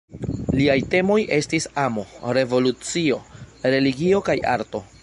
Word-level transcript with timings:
Liaj 0.59 0.77
temoj 0.93 1.17
estis 1.37 1.69
amo, 1.83 2.07
revolucio, 2.41 3.21
religio 3.77 4.29
kaj 4.31 4.43
arto. 4.59 4.89